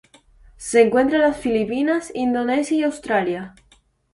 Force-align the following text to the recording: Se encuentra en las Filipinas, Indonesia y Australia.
Se 0.57 0.81
encuentra 0.81 1.17
en 1.17 1.21
las 1.21 1.37
Filipinas, 1.37 2.11
Indonesia 2.15 2.75
y 2.75 2.81
Australia. 2.85 3.53